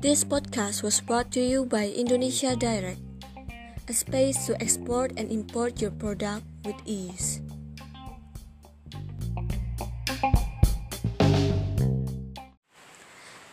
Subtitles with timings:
[0.00, 3.04] This podcast was brought to you by Indonesia Direct,
[3.84, 7.44] a space to export and import your product with ease.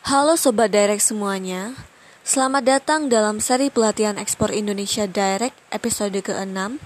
[0.08, 1.76] Halo Sobat Direct semuanya,
[2.24, 6.80] selamat datang dalam seri pelatihan ekspor Indonesia Direct episode ke-6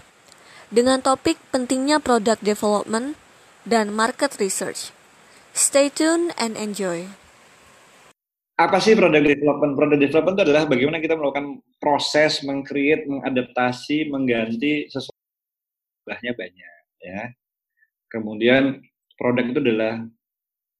[0.73, 3.13] dengan topik pentingnya product development
[3.69, 4.89] dan market research.
[5.53, 7.20] Stay tuned and enjoy.
[8.61, 9.73] Apa sih product development?
[9.73, 15.17] Product development itu adalah bagaimana kita melakukan proses mengcreate, mengadaptasi, mengganti sesuatu
[16.05, 17.21] jumlahnya banyak ya.
[18.05, 18.85] Kemudian
[19.17, 19.93] produk itu adalah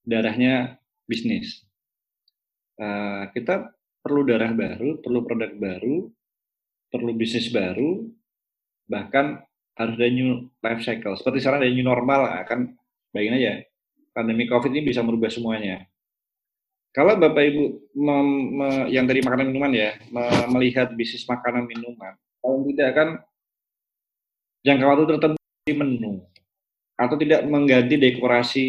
[0.06, 0.78] darahnya
[1.10, 1.66] bisnis.
[2.78, 6.06] Uh, kita perlu darah baru, perlu produk baru,
[6.86, 8.06] perlu bisnis baru,
[8.86, 9.42] bahkan
[9.74, 11.18] harus ada new life cycle.
[11.18, 12.78] Seperti sekarang ada new normal, kan
[13.10, 13.52] bayangin aja,
[14.14, 15.86] pandemi COVID ini bisa merubah semuanya.
[16.92, 17.64] Kalau Bapak Ibu
[17.96, 22.12] mem, me, yang dari makanan minuman ya, me, melihat bisnis makanan minuman,
[22.44, 23.08] kalau tidak kan
[24.60, 26.20] jangka waktu tertentu di menu
[27.00, 28.66] atau tidak mengganti dekorasi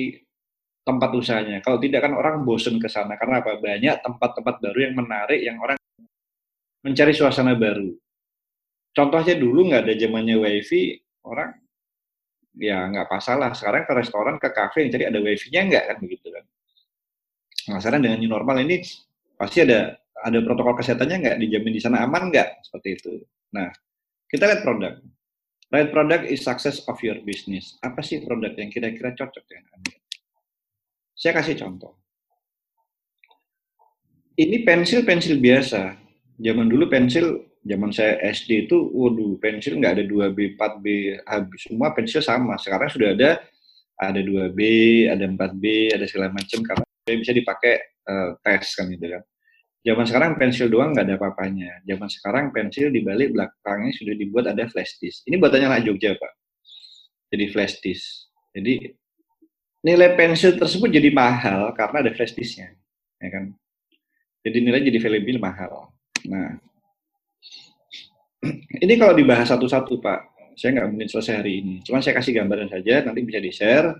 [0.87, 1.59] tempat usahanya.
[1.59, 3.59] Kalau tidak kan orang bosen ke sana karena apa?
[3.59, 5.75] Banyak tempat-tempat baru yang menarik yang orang
[6.83, 7.91] mencari suasana baru.
[8.93, 10.95] Contohnya dulu nggak ada zamannya wifi,
[11.27, 11.55] orang
[12.55, 13.55] ya nggak masalah.
[13.55, 16.32] Sekarang ke restoran, ke kafe yang cari ada wifi-nya nggak kan begitu
[17.63, 18.83] sekarang dengan new normal ini
[19.39, 23.11] pasti ada ada protokol kesehatannya nggak dijamin di sana aman nggak seperti itu.
[23.55, 23.69] Nah,
[24.31, 24.93] kita lihat produk.
[25.73, 27.81] Right product is success of your business.
[27.81, 29.93] Apa sih produk yang kira-kira cocok dengan Anda?
[31.17, 31.97] Saya kasih contoh.
[34.37, 35.97] Ini pensil-pensil biasa.
[36.41, 40.85] Zaman dulu pensil, zaman saya SD itu, waduh, pensil nggak ada 2B, 4B,
[41.25, 41.69] habis.
[41.69, 42.57] Semua pensil sama.
[42.57, 43.41] Sekarang sudah ada
[43.97, 44.59] ada 2B,
[45.09, 49.23] ada 4B, ada segala macam karena bisa dipakai uh, tes kan gitu kan.
[49.83, 51.83] Zaman sekarang pensil doang nggak ada apa-apanya.
[51.83, 55.27] Zaman sekarang pensil di balik belakangnya sudah dibuat ada flash disk.
[55.27, 56.33] Ini buatannya anak Jogja pak.
[57.35, 58.31] Jadi flash disk.
[58.55, 58.95] Jadi
[59.83, 62.71] nilai pensil tersebut jadi mahal karena ada flash disknya,
[63.19, 63.51] ya kan.
[64.47, 65.91] Jadi nilai jadi valuable mahal.
[66.31, 66.55] Nah,
[68.83, 70.19] ini kalau dibahas satu-satu pak,
[70.55, 71.75] saya nggak mungkin selesai hari ini.
[71.83, 73.99] Cuma saya kasih gambaran saja, nanti bisa di-share.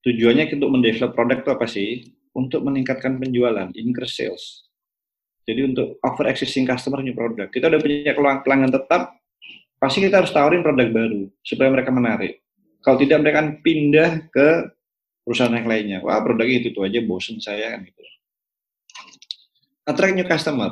[0.00, 1.90] Tujuannya untuk mendevelop produk itu apa sih?
[2.30, 4.44] Untuk meningkatkan penjualan, increase sales.
[5.42, 7.50] Jadi untuk offer existing customer new product.
[7.50, 9.18] Kita udah punya pelanggan tetap,
[9.82, 12.38] pasti kita harus tawarin produk baru supaya mereka menarik.
[12.80, 14.48] Kalau tidak mereka akan pindah ke
[15.26, 15.98] perusahaan yang lainnya.
[16.06, 18.02] Wah produknya itu, itu aja bosen saya kan gitu.
[19.90, 20.70] Attract new customer.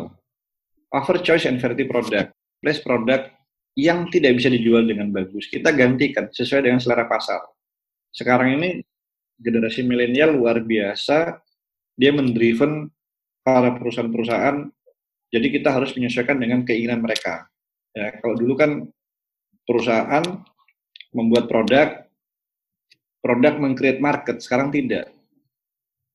[0.95, 2.33] Offer choice and variety product.
[2.63, 3.35] Place product
[3.79, 5.47] yang tidak bisa dijual dengan bagus.
[5.47, 7.45] Kita gantikan sesuai dengan selera pasar.
[8.11, 8.83] Sekarang ini
[9.39, 11.39] generasi milenial luar biasa.
[11.99, 12.87] Dia mendriven
[13.43, 14.71] para perusahaan-perusahaan,
[15.35, 17.51] jadi kita harus menyesuaikan dengan keinginan mereka.
[17.93, 18.87] Ya, kalau dulu kan
[19.67, 20.23] perusahaan
[21.13, 22.07] membuat produk,
[23.21, 25.11] produk mengcreate market, sekarang tidak.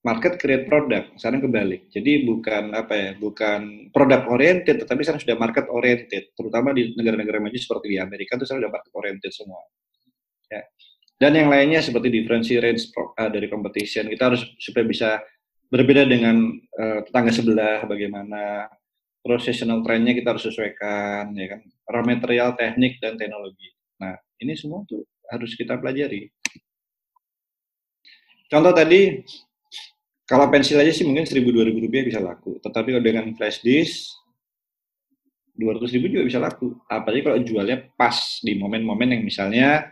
[0.03, 1.88] Market create produk, sekarang kebalik.
[1.88, 6.35] Jadi bukan apa ya, bukan produk oriented, tetapi sekarang sudah market oriented.
[6.35, 9.63] Terutama di negara-negara maju seperti di Amerika itu sekarang sudah market oriented semua.
[10.51, 10.61] Ya.
[11.16, 15.09] Dan yang lainnya seperti differentiate range uh, dari competition, kita harus supaya bisa
[15.73, 18.69] berbeda dengan uh, tetangga sebelah bagaimana
[19.25, 21.61] professional trendnya kita harus sesuaikan ya kan?
[21.89, 23.73] Raw material teknik dan teknologi.
[23.97, 25.01] Nah ini semua tuh
[25.34, 26.29] harus kita pelajari.
[28.45, 29.25] Contoh tadi
[30.29, 32.61] kalau pensil aja sih mungkin seribu dua ribu rupiah bisa laku.
[32.61, 34.13] Tetapi kalau dengan flash disk
[35.57, 36.78] dua ratus ribu juga bisa laku.
[36.85, 39.90] Apalagi kalau jualnya pas di momen-momen yang misalnya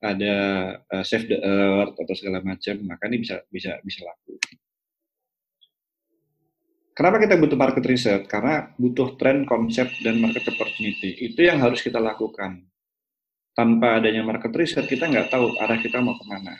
[0.00, 0.34] ada
[0.80, 4.40] uh, save the earth atau segala macam maka ini bisa bisa bisa laku
[6.90, 8.26] Kenapa kita butuh market research?
[8.26, 11.14] Karena butuh trend, konsep, dan market opportunity.
[11.22, 12.66] Itu yang harus kita lakukan.
[13.54, 16.54] Tanpa adanya market research, kita nggak tahu arah kita mau ke mana.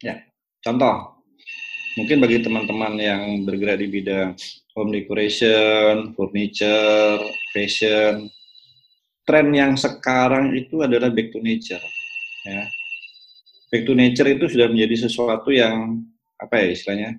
[0.00, 0.24] Ya,
[0.64, 1.20] contoh.
[1.98, 4.38] Mungkin bagi teman-teman yang bergerak di bidang
[4.78, 7.18] home decoration, furniture,
[7.50, 8.30] fashion,
[9.26, 11.82] tren yang sekarang itu adalah back to nature.
[12.46, 12.70] Ya.
[13.68, 16.06] Back to nature itu sudah menjadi sesuatu yang
[16.38, 17.18] apa ya istilahnya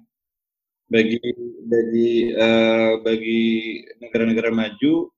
[0.89, 1.21] bagi
[1.69, 3.41] bagi uh, bagi
[4.01, 5.13] negara-negara maju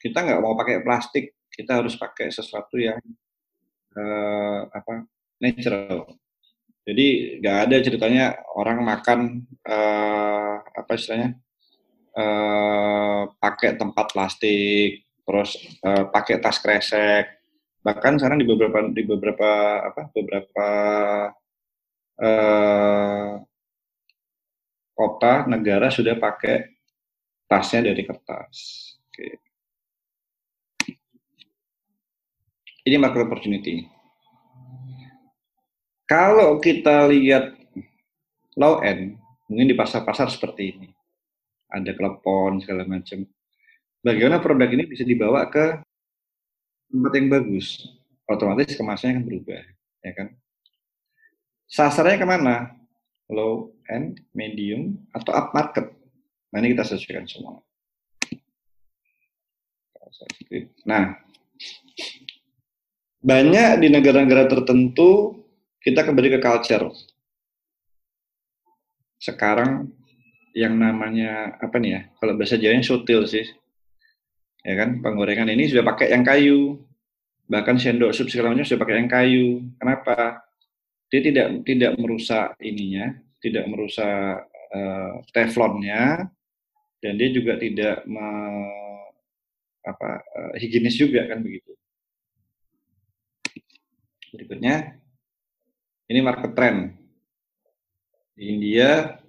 [0.00, 1.36] kita nggak mau pakai plastik.
[1.50, 2.96] Kita harus pakai sesuatu yang
[3.98, 5.04] uh, apa
[5.42, 6.08] natural.
[6.86, 8.24] Jadi nggak ada ceritanya
[8.56, 11.36] orang makan uh, apa istilahnya
[12.16, 17.28] uh, pakai tempat plastik terus uh, pakai tas kresek.
[17.84, 19.50] Bahkan sekarang di beberapa di beberapa
[19.84, 20.68] apa beberapa
[22.24, 23.49] uh,
[25.00, 26.76] kota, negara sudah pakai
[27.48, 28.56] tasnya dari kertas.
[29.08, 29.40] Oke.
[32.84, 33.88] Ini market opportunity.
[36.04, 37.56] Kalau kita lihat
[38.60, 39.16] low end,
[39.48, 40.88] mungkin di pasar-pasar seperti ini,
[41.72, 43.24] ada klepon segala macam.
[44.04, 45.80] Bagaimana produk ini bisa dibawa ke
[46.90, 47.88] tempat yang bagus?
[48.26, 49.62] Otomatis kemasannya akan berubah,
[50.02, 50.28] ya kan?
[51.70, 52.56] Sasarannya ke mana?
[53.30, 55.90] Low end, medium, atau up market?
[56.54, 57.58] Nah ini kita sesuaikan semua.
[60.86, 61.14] Nah,
[63.20, 65.42] banyak di negara-negara tertentu
[65.82, 66.88] kita kembali ke culture.
[69.20, 69.92] Sekarang
[70.56, 72.00] yang namanya apa nih ya?
[72.18, 73.46] Kalau bahasa Jawa sutil sih.
[74.60, 76.84] Ya kan, penggorengan ini sudah pakai yang kayu.
[77.48, 79.46] Bahkan sendok sup segala macam sudah pakai yang kayu.
[79.80, 80.44] Kenapa?
[81.10, 83.10] Dia tidak tidak merusak ininya,
[83.40, 86.28] tidak merusak uh, teflonnya,
[87.00, 88.28] dan dia juga tidak me,
[89.84, 91.72] apa uh, higienis juga kan begitu.
[94.30, 95.00] Berikutnya
[96.06, 96.94] ini market trend.
[98.34, 99.20] Di India,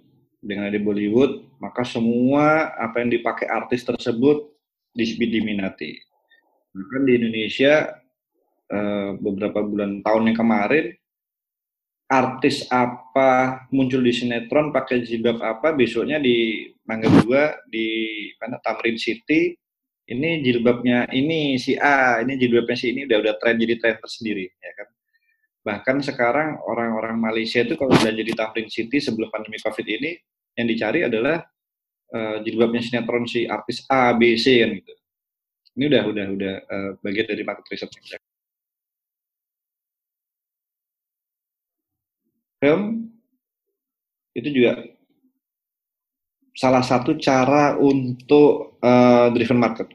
[0.42, 4.50] dengan ada Bollywood, maka semua apa yang dipakai artis tersebut
[4.96, 6.00] diminati.
[6.72, 7.92] Bahkan di Indonesia,
[8.72, 10.96] eh, beberapa bulan tahun yang kemarin,
[12.12, 19.00] artis apa muncul di sinetron pakai jilbab apa, besoknya di Mangga Dua, di mana Tamrin
[19.00, 19.56] City,
[20.12, 24.44] ini jilbabnya ini si A, ini jilbabnya si ini udah udah tren jadi tren tersendiri,
[24.44, 24.88] ya kan.
[25.62, 30.12] Bahkan sekarang orang-orang Malaysia itu kalau belanja di Tamrin City sebelum pandemi COVID ini,
[30.60, 31.40] yang dicari adalah
[32.12, 34.94] uh, jilbabnya sinetron si artis A, B, C kan gitu.
[35.80, 37.96] Ini udah udah udah uh, bagian dari market research
[42.62, 43.10] Film
[44.38, 44.80] itu juga
[46.54, 49.90] salah satu cara untuk uh, driven market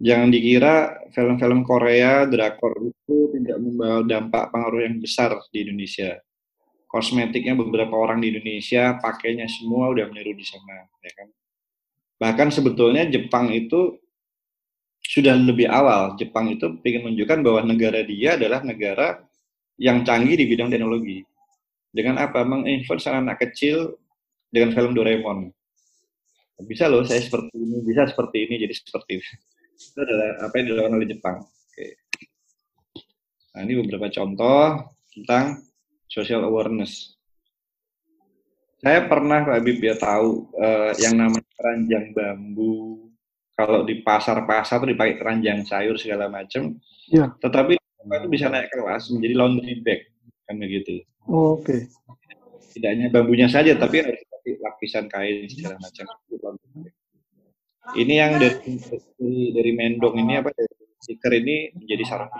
[0.00, 6.16] jangan dikira film-film Korea, drakor itu tidak membawa dampak pengaruh yang besar di Indonesia.
[6.90, 11.28] Kosmetiknya beberapa orang di Indonesia pakainya semua udah meniru di sana, ya kan.
[12.18, 13.94] Bahkan sebetulnya Jepang itu
[14.98, 16.18] sudah lebih awal.
[16.18, 19.22] Jepang itu ingin menunjukkan bahwa negara dia adalah negara
[19.78, 21.22] yang canggih di bidang teknologi.
[21.90, 22.46] Dengan apa?
[22.46, 23.98] Menginfluence anak, kecil
[24.50, 25.50] dengan film Doraemon.
[26.64, 29.28] Bisa loh, saya seperti ini, bisa seperti ini, jadi seperti ini
[29.80, 31.36] itu adalah apa yang dilakukan oleh Jepang.
[31.40, 31.86] Oke.
[33.56, 34.60] Nah, ini beberapa contoh
[35.10, 35.44] tentang
[36.06, 37.16] social awareness.
[38.80, 43.08] Saya pernah Pak Habib ya tahu uh, yang namanya keranjang bambu.
[43.52, 46.80] Kalau di pasar-pasar tuh dipakai keranjang sayur segala macam.
[47.12, 47.28] Ya.
[47.44, 50.00] Tetapi itu bisa naik kelas menjadi laundry bag
[50.48, 51.04] kan begitu.
[51.30, 51.62] Oke.
[51.62, 51.80] Okay.
[52.74, 56.06] Tidak hanya bambunya saja, tapi harus lapisan kain segala macam.
[57.94, 58.78] Ini yang dari
[59.54, 62.30] dari mendong ini apa dari stiker ini menjadi sarang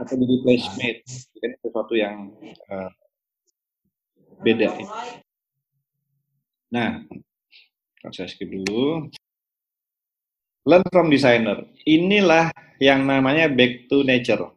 [0.00, 1.00] atau jadi placemate
[1.38, 2.32] kan sesuatu yang
[2.72, 2.90] uh,
[4.42, 4.74] beda.
[6.72, 7.04] Nah,
[8.10, 9.06] saya skip dulu.
[10.62, 11.66] Learn from designer.
[11.84, 14.50] Inilah yang namanya back to nature.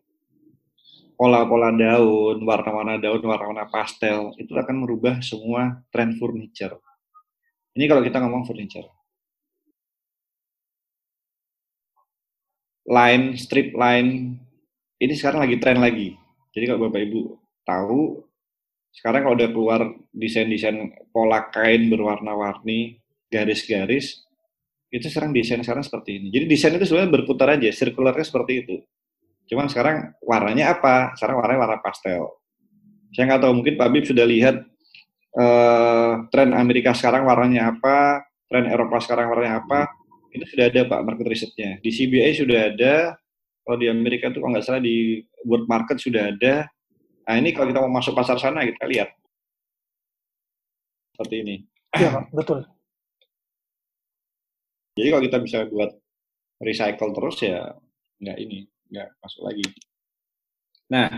[1.15, 6.75] Pola-pola daun, warna-warna daun, warna-warna pastel, itu akan merubah semua tren furniture.
[7.75, 8.87] Ini kalau kita ngomong furniture.
[12.85, 14.35] Line, strip line,
[14.99, 16.19] ini sekarang lagi tren lagi.
[16.51, 17.21] Jadi kalau Bapak Ibu
[17.63, 18.01] tahu,
[18.95, 19.81] sekarang kalau udah keluar
[20.16, 20.75] desain-desain
[21.16, 24.23] pola kain berwarna-warni, garis-garis,
[24.92, 26.28] itu sekarang desain sekarang seperti ini.
[26.31, 28.75] Jadi desain itu sebenarnya berputar aja, sirkularnya seperti itu.
[29.45, 31.14] Cuman sekarang warnanya apa?
[31.18, 32.42] Sekarang warnanya warna pastel.
[33.14, 34.56] Saya nggak tahu, mungkin Pak Bib sudah lihat
[35.40, 39.87] uh, tren Amerika sekarang warnanya apa, tren Eropa sekarang warnanya apa,
[40.35, 41.80] itu sudah ada Pak market risetnya.
[41.80, 42.95] Di CBA sudah ada,
[43.66, 46.69] kalau di Amerika itu kalau nggak salah di World Market sudah ada.
[47.25, 49.09] Nah ini kalau kita mau masuk pasar sana kita lihat
[51.16, 51.56] seperti ini.
[51.95, 52.68] Iya betul.
[54.95, 55.92] Jadi kalau kita bisa buat
[56.61, 57.73] recycle terus ya
[58.21, 59.65] nggak ini, nggak masuk lagi.
[60.85, 61.09] Nah,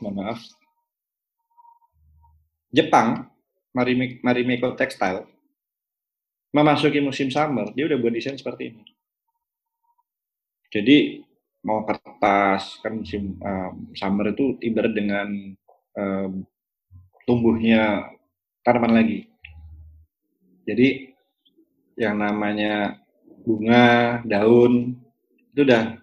[0.00, 0.40] mohon maaf,
[2.72, 3.28] Jepang,
[4.24, 5.28] Marimekko Textile,
[6.52, 8.84] memasuki musim summer, dia udah buat desain seperti ini.
[10.72, 11.20] Jadi
[11.62, 15.28] mau kertas kan musim um, summer itu ibarat dengan
[15.94, 16.32] um,
[17.28, 18.08] tumbuhnya
[18.64, 19.28] tanaman lagi.
[20.64, 21.12] Jadi
[22.00, 22.96] yang namanya
[23.44, 25.01] bunga, daun
[25.52, 26.00] itu udah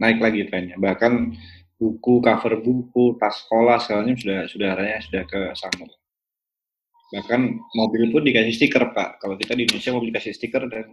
[0.00, 0.76] naik lagi trennya.
[0.80, 1.12] Bahkan
[1.76, 5.86] buku, cover buku, tas sekolah segalanya sudah sudah harganya sudah ke sana.
[7.06, 7.40] Bahkan
[7.76, 9.22] mobil pun dikasih stiker pak.
[9.22, 10.90] Kalau kita di Indonesia mobil dikasih stiker dan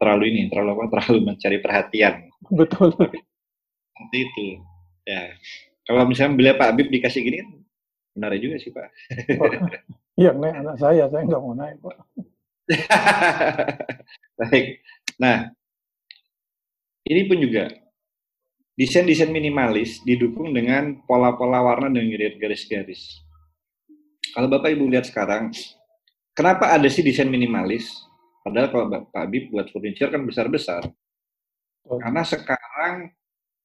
[0.00, 0.98] terlalu ini, terlalu apa?
[0.98, 2.14] Terlalu mencari perhatian.
[2.50, 2.90] Betul.
[2.96, 4.46] Seperti itu.
[5.06, 5.36] Ya.
[5.86, 7.50] Kalau misalnya beli Pak Habib dikasih gini kan
[8.12, 8.88] menarik juga sih Pak.
[10.12, 11.96] Iya, naik anak saya, saya nggak mau naik Pak.
[14.38, 14.66] Baik.
[15.16, 15.48] Nah,
[17.02, 17.66] ini pun juga
[18.78, 23.20] desain-desain minimalis didukung dengan pola-pola warna dan garis-garis.
[24.32, 25.52] Kalau Bapak Ibu lihat sekarang,
[26.32, 27.92] kenapa ada sih desain minimalis?
[28.42, 30.88] Padahal kalau Pak Habib buat furniture kan besar-besar.
[31.84, 33.12] Karena sekarang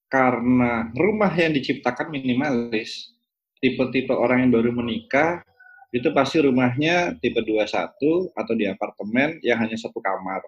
[0.08, 3.12] karena rumah yang diciptakan minimalis,
[3.60, 5.44] tipe-tipe orang yang baru menikah
[5.88, 7.96] itu pasti rumahnya tipe 21
[8.36, 10.44] atau di apartemen yang hanya satu kamar.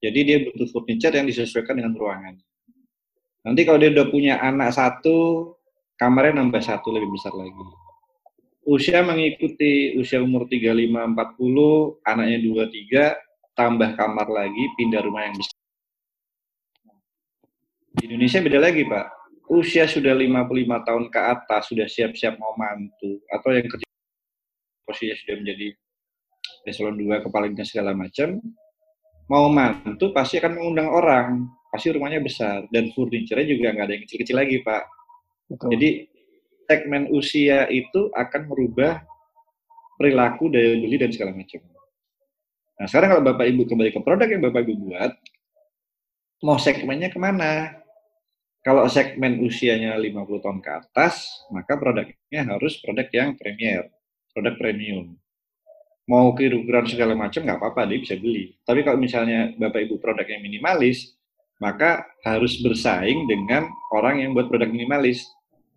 [0.00, 2.36] Jadi dia butuh furniture yang disesuaikan dengan ruangan.
[3.46, 5.54] Nanti kalau dia udah punya anak satu,
[5.96, 7.64] kamarnya nambah satu lebih besar lagi.
[8.66, 13.14] Usia mengikuti usia umur 35-40, anaknya 2-3,
[13.54, 15.58] tambah kamar lagi, pindah rumah yang besar.
[17.96, 19.06] Di Indonesia beda lagi, Pak.
[19.46, 23.86] Usia sudah 55 tahun ke atas, sudah siap-siap mau mantu, atau yang kecil
[24.82, 25.66] posisinya sudah menjadi
[26.66, 28.42] eselon 2, kepala dinas segala macam,
[29.26, 34.02] mau mantu pasti akan mengundang orang pasti rumahnya besar dan furniture-nya juga nggak ada yang
[34.06, 34.82] kecil-kecil lagi pak.
[35.50, 35.68] Betul.
[35.76, 35.88] Jadi
[36.66, 39.02] segmen usia itu akan merubah
[39.98, 41.62] perilaku daya beli dan segala macam.
[42.76, 45.12] Nah sekarang kalau bapak ibu kembali ke produk yang bapak ibu buat,
[46.44, 47.72] mau segmennya ke mana?
[48.60, 53.86] Kalau segmen usianya 50 tahun ke atas, maka produknya harus produk yang premier,
[54.34, 55.14] produk premium.
[56.06, 58.54] Mau kirukuran segala macam nggak apa-apa, dia bisa beli.
[58.62, 61.18] Tapi kalau misalnya bapak ibu produk yang minimalis,
[61.58, 65.26] maka harus bersaing dengan orang yang buat produk minimalis.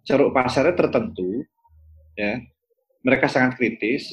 [0.05, 1.41] Ceruk pasarnya tertentu,
[2.13, 2.37] ya,
[3.01, 4.05] mereka sangat kritis,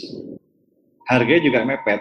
[1.04, 2.00] harganya juga mepet.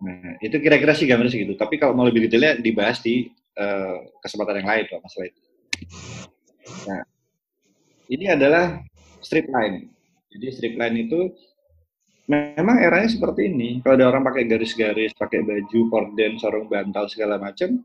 [0.00, 1.58] Nah, itu kira-kira sih gambar segitu.
[1.58, 3.28] Tapi kalau mau lebih detailnya dibahas di
[3.58, 5.40] uh, kesempatan yang lain, Pak, masalah itu.
[6.88, 7.02] Nah,
[8.08, 8.64] ini adalah
[9.20, 9.90] strip line.
[10.32, 11.34] Jadi strip line itu
[12.30, 13.82] memang eranya seperti ini.
[13.82, 17.82] Kalau ada orang pakai garis-garis, pakai baju, korden, sarung bantal segala macam,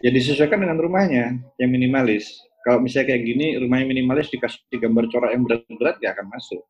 [0.00, 2.40] ya disesuaikan dengan rumahnya yang minimalis.
[2.64, 6.64] Kalau misalnya kayak gini, rumahnya minimalis dikasih gambar corak yang berat-berat, ya akan masuk.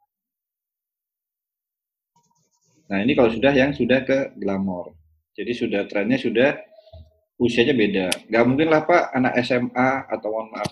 [2.87, 4.95] Nah ini kalau sudah yang sudah ke glamor.
[5.35, 6.55] Jadi sudah trennya sudah
[7.39, 8.07] usianya beda.
[8.31, 10.71] Gak mungkin lah Pak anak SMA atau mohon maaf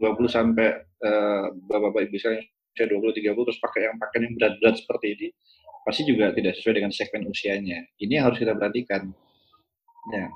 [0.00, 0.68] 20 sampai
[1.04, 2.40] uh, bapak-bapak ibu saya
[2.86, 5.28] 20 30 terus pakai yang pakai yang berat-berat seperti ini
[5.82, 7.80] pasti juga tidak sesuai dengan segmen usianya.
[7.96, 9.08] Ini yang harus kita perhatikan.
[10.12, 10.28] Ya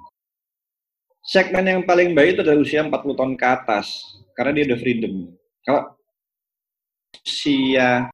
[1.23, 3.87] segmen yang paling baik itu adalah usia 40 tahun ke atas
[4.35, 5.15] karena dia udah freedom.
[5.63, 5.83] Kalau
[7.23, 8.11] usia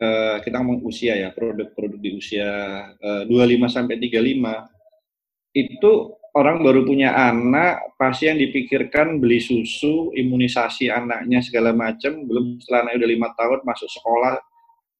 [0.00, 2.48] uh, kita ngomong usia ya, produk-produk di usia
[2.96, 5.92] uh, 25 sampai 35 itu
[6.32, 12.96] orang baru punya anak, pasti yang dipikirkan beli susu, imunisasi anaknya segala macam, belum setelah
[12.96, 14.40] udah lima tahun masuk sekolah,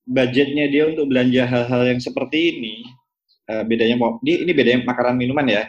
[0.04, 2.74] budgetnya dia untuk belanja hal-hal yang seperti ini,
[3.48, 5.64] uh, bedanya mau, ini, ini bedanya makanan minuman ya,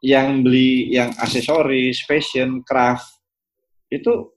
[0.00, 3.20] yang beli yang aksesoris, fashion, craft
[3.90, 4.32] itu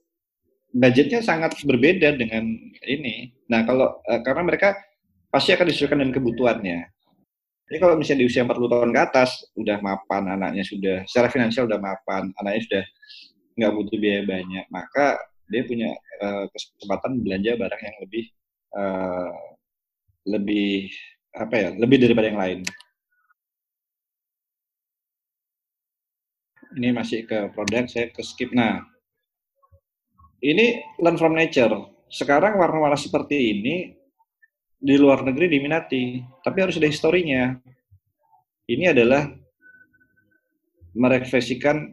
[0.74, 2.42] budgetnya sangat berbeda dengan
[2.84, 3.30] ini.
[3.46, 4.74] Nah, kalau uh, karena mereka
[5.30, 6.93] pasti akan disesuaikan dengan kebutuhannya.
[7.64, 11.64] Jadi kalau misalnya di usia 40 tahun ke atas udah mapan anaknya sudah secara finansial
[11.64, 12.84] udah mapan, anaknya sudah
[13.56, 15.16] nggak butuh biaya banyak, maka
[15.48, 15.90] dia punya
[16.20, 18.24] uh, kesempatan belanja barang yang lebih
[18.76, 19.32] uh,
[20.28, 20.92] lebih
[21.34, 22.60] apa ya, lebih daripada yang lain.
[26.74, 28.50] ini masih ke produk, saya ke skip.
[28.50, 28.82] Nah,
[30.42, 31.70] ini learn from nature.
[32.10, 33.74] Sekarang warna-warna seperti ini
[34.84, 37.56] di luar negeri diminati, tapi harus ada historinya.
[38.68, 39.32] Ini adalah
[40.92, 41.88] merefleksikan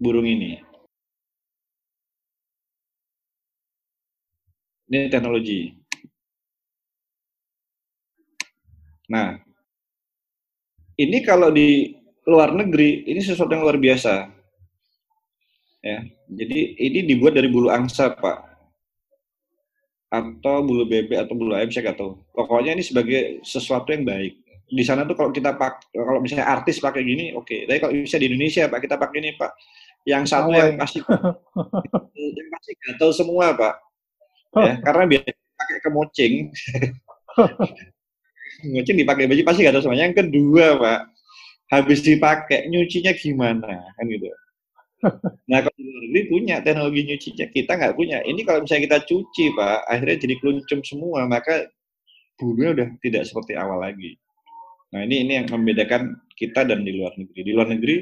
[0.00, 0.56] burung ini.
[4.88, 5.76] Ini teknologi.
[9.12, 9.36] Nah,
[10.96, 11.92] ini kalau di
[12.24, 14.32] luar negeri ini sesuatu yang luar biasa.
[15.80, 18.49] Ya, jadi ini dibuat dari bulu angsa, Pak.
[20.10, 22.18] Atau bulu bebek atau bulu ayam saya nggak tahu.
[22.34, 24.42] Pokoknya ini sebagai sesuatu yang baik.
[24.70, 27.46] Di sana tuh kalau kita pak, kalau misalnya artis pakai gini, oke.
[27.46, 27.66] Okay.
[27.66, 29.50] Tapi kalau bisa di Indonesia, Pak, kita pakai ini, Pak.
[30.06, 31.02] Yang satu oh, yang pasti,
[32.14, 33.74] yang pasti tahu semua, Pak.
[34.62, 36.34] Ya, karena biasa pakai kemocing.
[38.62, 40.06] kemocing dipakai baju pasti tahu semuanya.
[40.06, 41.00] Yang kedua, Pak,
[41.70, 44.26] habis dipakai nyucinya gimana kan gitu
[45.50, 48.18] nah kalau di luar negeri punya teknologi nyucinya, kita nggak punya.
[48.24, 51.68] Ini kalau misalnya kita cuci pak, akhirnya jadi keluncum semua, maka
[52.36, 54.16] bumi udah tidak seperti awal lagi.
[54.90, 57.40] Nah ini ini yang membedakan kita dan di luar negeri.
[57.44, 57.96] Di luar negeri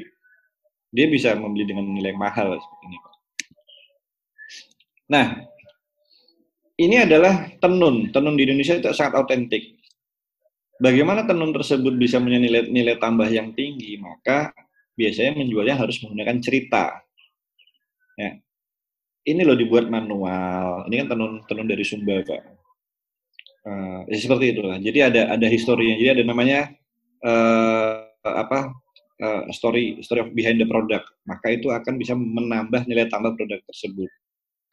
[0.89, 3.15] dia bisa membeli dengan nilai mahal seperti ini pak.
[5.13, 5.27] Nah
[6.79, 8.09] ini adalah tenun.
[8.09, 9.77] Tenun di Indonesia itu sangat autentik.
[10.79, 13.99] Bagaimana tenun tersebut bisa punya nilai, nilai tambah yang tinggi?
[13.99, 14.55] Maka
[14.99, 16.99] biasanya menjualnya harus menggunakan cerita.
[18.19, 18.35] Ya.
[19.23, 20.83] Ini loh dibuat manual.
[20.91, 22.41] Ini kan tenun tenun dari Sumba, Pak.
[23.63, 24.75] Uh, ya seperti itulah.
[24.75, 25.95] Jadi ada ada historinya.
[25.95, 26.59] Jadi ada namanya
[27.23, 28.75] uh, apa
[29.23, 31.07] uh, story story of behind the product.
[31.23, 34.11] Maka itu akan bisa menambah nilai tambah produk tersebut.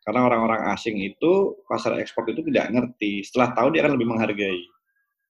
[0.06, 3.26] Karena orang-orang asing itu pasar ekspor itu tidak ngerti.
[3.26, 4.62] Setelah tahu dia akan lebih menghargai.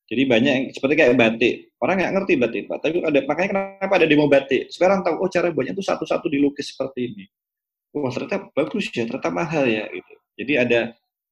[0.06, 1.54] Jadi banyak yang seperti kayak batik.
[1.82, 2.78] Orang nggak ngerti batik, Pak.
[2.78, 4.70] Tapi ada makanya kenapa ada demo batik.
[4.70, 7.24] Sekarang tahu oh cara buatnya itu satu-satu dilukis seperti ini.
[7.90, 10.14] Wah, ternyata bagus ya, ternyata mahal ya gitu.
[10.36, 10.80] Jadi ada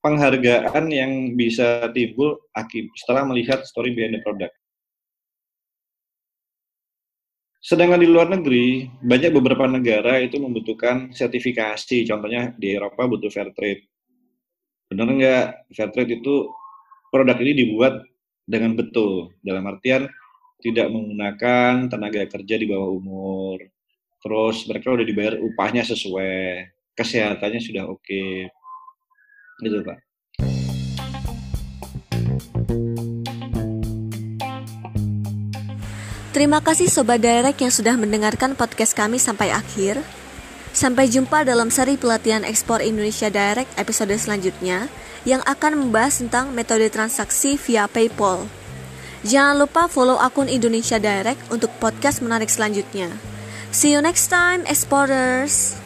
[0.02, 2.40] penghargaan yang bisa timbul
[2.98, 4.52] setelah melihat story behind the product.
[7.64, 12.04] Sedangkan di luar negeri, banyak beberapa negara itu membutuhkan sertifikasi.
[12.04, 13.88] Contohnya di Eropa butuh fair trade.
[14.92, 15.44] Benar nggak?
[15.72, 16.52] Fair trade itu
[17.08, 18.04] produk ini dibuat
[18.44, 19.32] dengan betul.
[19.40, 20.08] Dalam artian
[20.60, 23.60] tidak menggunakan tenaga kerja di bawah umur.
[24.24, 26.72] Terus mereka udah dibayar upahnya sesuai.
[26.96, 28.00] Kesehatannya sudah oke.
[28.00, 28.48] Okay.
[29.60, 29.98] Gitu, Pak.
[36.34, 40.02] Terima kasih Sobat Direct yang sudah mendengarkan podcast kami sampai akhir.
[40.74, 44.90] Sampai jumpa dalam seri pelatihan ekspor Indonesia Direct episode selanjutnya
[45.22, 48.50] yang akan membahas tentang metode transaksi via PayPal.
[49.22, 53.14] Jangan lupa follow akun Indonesia Direct untuk podcast menarik selanjutnya.
[53.70, 55.83] See you next time, exporters!